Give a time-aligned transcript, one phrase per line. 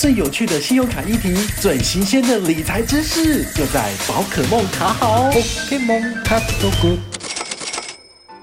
[0.00, 5.24] 最有趣的信用卡议题，最新鲜的理财知识，就在宝可梦卡好。
[5.24, 5.32] 宝
[5.68, 6.98] 可梦卡 so good。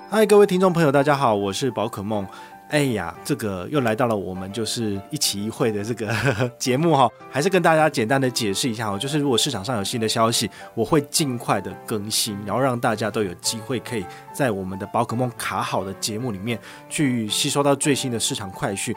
[0.07, 2.27] 嗨，各位听众朋友，大家好，我是宝可梦。
[2.69, 6.13] 哎呀，这个又来到了我们就是一期一会的这个
[6.59, 18.95] 节目哈，还是跟大家简单的解释一下哦，就是如果市场上有新的消息，我会尽快的更新，然后让大家都有机会可以在我们的宝可梦卡好的节目里面去吸收到最新的市场快讯。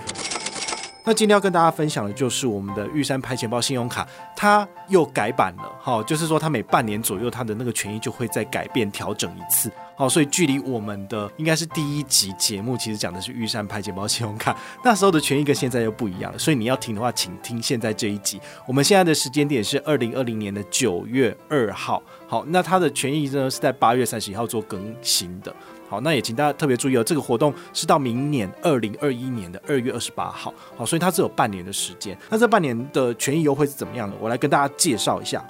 [1.02, 4.06] 那今天要跟大家分享的就是我们的玉山拍钱包信用卡，
[4.36, 18.38] 它又改版了，哈，就是说它每半年左右它的那个权益就会再改变调整一次，好，所以距离我们的应该是第一集节目，其实讲的是玉山拍钱包信用卡，那时候的权益跟现在又不一样了，所以你要听的话，请听现在这一集。
[18.66, 25.54] 我们现在的时间点是二零二零年的九月二号，好，那它的权益呢是在八月三十一号做更新的。
[25.90, 32.16] 好，那也请大家特别注意哦，这个活动是到明年二零二一年的二月二十八号，好，所以它只有半年的时间。
[32.28, 34.16] 那这半年的权益优惠是怎么样的？
[34.20, 35.44] 我来跟大家介绍一下。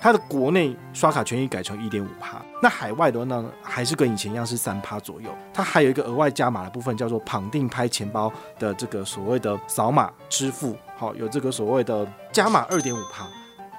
[0.00, 5.28] 它的国内刷卡权益改成一点五趴，那海外的话呢，还是跟以前一样是三趴左右。
[5.52, 13.24] 它还有一个额外加码的部分，叫做绑定拍钱包的这个所谓的扫码支付，好，有这个所谓的加码二点五趴。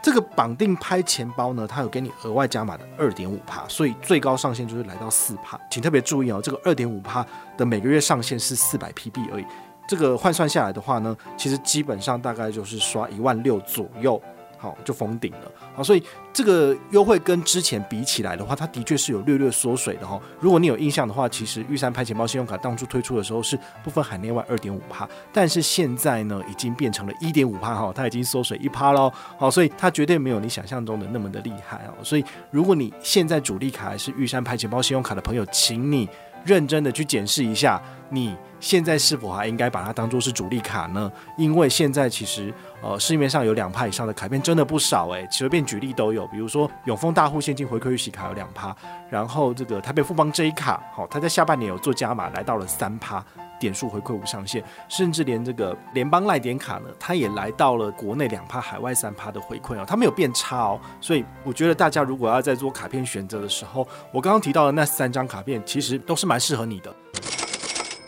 [0.01, 7.25] 这个绑定拍钱包呢，它有给你额外加码的二点五帕，所以最高上限就是来到四帕，请特别注意哦，这个二点五帕
[7.57, 9.45] 的每个月上限是四百 PB 而已，
[9.87, 14.21] 这个换算下来的话呢，其实基本上大概就是刷一万六左右。
[14.59, 15.51] 好，就封顶了。
[15.73, 20.19] 好，所以这个优惠跟之前比起来的话，它的确是有略略缩水的哈。
[20.39, 29.11] 如果你有印象的话，其实玉山拍钱包信用卡当初推出的时候是不分海内外二点五趴，但是现在呢，已经变成了一点五趴哈，它已经缩水一趴喽。
[29.37, 32.03] 好，所以它绝对没有你想象中的那么的厉害哦。
[32.03, 36.09] 所以如果你现在主力卡还是玉山拍钱包信用卡的朋友，请你
[36.45, 41.11] 认真的去检视一下，你现在是否还应该把它当做是主力卡呢？
[41.37, 42.53] 因为现在其实。
[42.81, 48.73] 呃，市面上有两趴以上的卡片真的不少诶，随便举例都有，比如说永丰大户现金回馈预喜卡有两趴，
[49.09, 53.21] 然后这个台北富邦 J 卡，好，它在下半年有做加码，来到了三趴
[53.59, 66.93] 点数回馈无上限，甚至连这个联邦赖点卡呢，它也来到了国内两趴，海外三趴的回馈哦，它没有变差哦，所以我觉得大家如果要在做卡片选择的时候，我刚刚提到的那三张卡片其实都是蛮适合你的。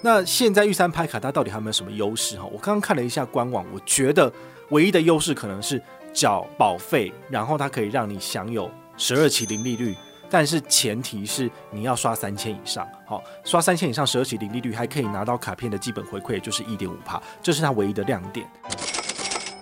[0.02, 2.46] 那现在玉山拍卡它到底还有没有什么优势哈？
[2.46, 4.32] 我刚刚看了一下官网，我觉得。
[4.72, 9.94] 唯一的优势可能是缴保费，然后它可以让你享有十二期零利率，
[10.32, 18.50] 但是前提是你要刷三千以上，好，刷三千以上十二期零利率还可以拿到卡片的基本回馈，就是一点五帕，这是它唯一的亮点。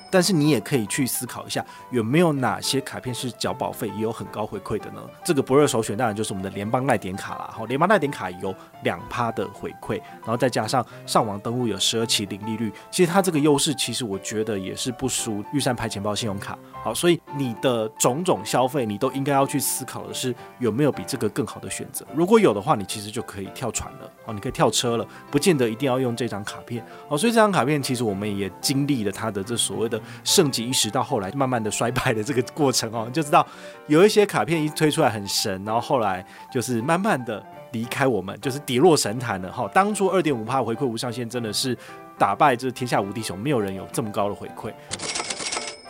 [0.09, 5.02] 但是你也可以去思考一下，有没有哪些卡片是缴保费也有很高回馈的呢？
[5.24, 7.50] 这个不二首选当然就是我们的联邦赖点卡啦。
[7.53, 8.53] 好，联邦赖点卡有
[8.84, 16.58] 两趴的回馈，然后再加上上网登录有十二期零利率，其实它这个优势其实我觉得也是不输玉山拍钱包信用卡。
[16.84, 22.06] 好，所以你的种种消费你都应该要去思考的是有没有比这个更好的选择。
[22.16, 24.09] 如果有的话，你其实就可以跳船了。
[24.25, 26.84] 好，你可以跳车了，不见得一定要用这张卡片。
[27.08, 29.99] 好，所以这张卡片其实我们也经历了它的这所谓的。
[30.24, 33.46] 盛极一时到后来慢慢的衰败的这个过程哦，就知道
[33.88, 39.70] 有一些卡片一推出来很神，然后后来就是慢慢的离开我们，就是跌落神坛了哈。
[39.74, 41.78] 当初二点五趴回馈无上限真的是
[42.18, 44.72] 打败这天下无敌手，没有人有这么高的回馈。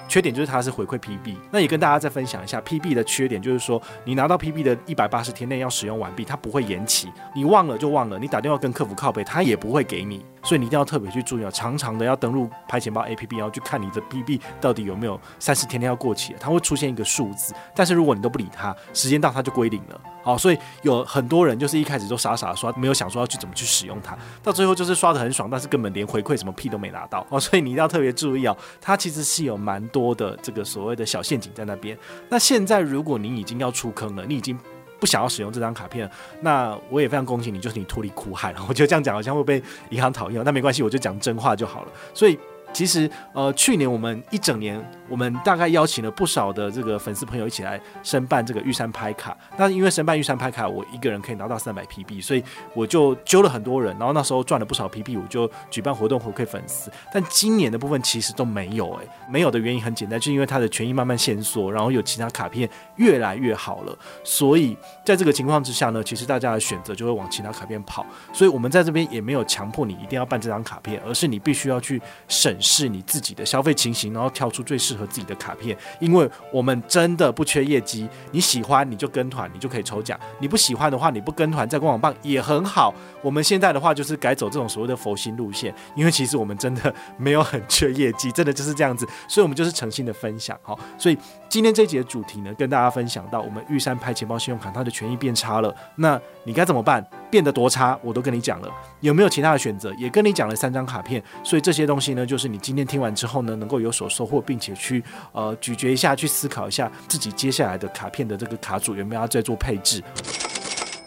[0.07, 10.25] 缺点就是它是回馈 PB，那也跟大家再分享一下 PB 的缺点，就是说你拿到 PB 的一百八十天内要使用完毕，它不会延期，你忘了就忘了，你打电话跟客服靠背，它也不会给你。
[10.43, 17.53] 所以你一定要特别去注意啊，常常的要登录拍钱包 APP，然后去看你的 B B 到底有没有三十天内要过期，它会出现一个数字。
[17.75, 20.01] 但是如果你都不理它，时间到它就归零了。
[20.21, 27.25] 好，所以有很多人就是一开始都傻傻的刷，没有想说要去怎么去使用它，到最后就是刷得很爽，但是根本连回馈什么屁都没拿到。
[27.29, 31.97] 哦，所以你一定要特别注意啊，它其实是有蛮多的这个所谓的小陷阱在那边。
[32.29, 34.57] 那现在如果你已经要出坑了，你已经。
[34.99, 36.09] 不想要使用这张卡片，
[36.41, 38.65] 那我也非常恭喜你，就是你脱离苦海了。
[38.67, 41.91] 我觉得这样讲好像会被银行讨厌，那没关系，我就讲真话就好了。
[42.13, 42.39] 所以。
[42.71, 44.79] 其实，呃，去年我们一整年，
[45.09, 49.35] 我们大概邀请了不少的这个粉丝朋友一起来申办这个玉山拍卡。
[49.57, 56.89] 那因为申办玉山拍卡，我一个人可以拿到三百 PB，所以我就揪了很多人，然后那时候赚了不少 PB，我就举办活动回馈粉丝。
[57.11, 68.05] 但今年的部分其实都没有，哎，没有的原因很简单，就因为它的权益慢慢限缩，然后有其他卡片越来越好了，所以在这个情况之下呢，其实大家的选择就会往其他卡片跑。
[68.31, 72.57] 所以我们在这边也没有强迫你一定要办这张卡片，而是你必须要去审。
[72.61, 75.77] 视你自己的消费情形，然后挑出最适合自己的卡片。
[75.99, 82.93] 因为我们真的不缺业绩，你喜欢你就跟团，你就可以抽奖；你不喜欢的话，你不跟团，在官网办也很好。
[83.21, 90.57] 我们现在的话就是改走这种所谓的佛心路线，因为其实我们真的没有很缺业绩，真的就是这样子，所以我们就是诚心的分享。
[90.61, 91.17] 好，所以
[91.47, 97.05] 今天这一集的主题呢，跟大家分享到我们玉山拍钱包信用卡它的权益变差了，那你该怎么办？
[97.29, 98.69] 变得多差，我都跟你讲了，
[99.01, 99.93] 有没有其他的选择？
[99.99, 110.03] 也跟你讲了三张卡片，所以这些东西呢，就是你今天听完之后呢，能够有所收获，并且去呃咀嚼一下，去思考一下自己接下来的卡片的这个卡组有没有要再做配置。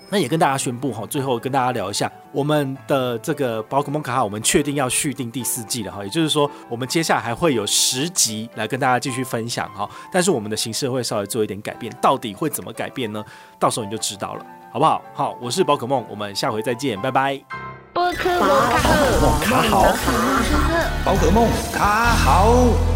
[0.08, 13.24] 那也跟大家宣布哈，最后跟大家聊一下我们的这个宝可梦卡号，我们确定要续订第四季了哈，也就是说，我们接下来还会有十集来跟大家继续分享哈，但是我们的形式会稍微做一点改变，到底会怎么改变呢？
[13.58, 15.02] 到时候你就知道了，好不好？
[15.14, 17.40] 好，我是宝可梦，我们下回再见，拜拜。
[17.94, 19.96] 宝可梦卡好，
[21.04, 22.91] 宝可梦卡好。